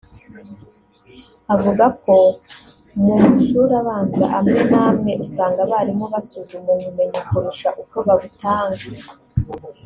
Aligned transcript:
avuga 1.53 1.85
ko 2.03 2.15
mu 3.03 3.13
mashuri 3.23 3.73
abanza 3.81 4.25
amwe 4.37 4.61
n’amwe 4.71 5.11
usanga 5.25 5.59
abarimu 5.65 6.05
basuzuma 6.13 6.69
ubumenyi 6.77 7.19
kurusha 7.29 7.69
uko 7.81 7.95
babutanga 8.07 8.85